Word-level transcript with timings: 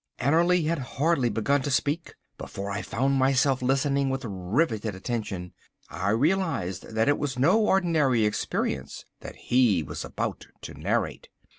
Annerly 0.17 0.65
had 0.65 0.79
hardly 0.79 1.29
begun 1.29 1.61
to 1.61 1.69
speak 1.69 2.15
before 2.35 2.71
I 2.71 2.81
found 2.81 3.19
myself 3.19 3.61
listening 3.61 4.09
with 4.09 4.25
riveted 4.27 4.95
attention. 4.95 5.53
I 5.89 6.09
realised 6.09 6.95
that 6.95 7.07
it 7.07 7.19
was 7.19 7.37
no 7.37 7.59
ordinary 7.61 8.25
experience 8.25 9.05
that 9.19 9.35
he 9.35 9.83
was 9.83 10.03
about 10.03 10.47
to 10.63 10.73
narrate. 10.73 11.29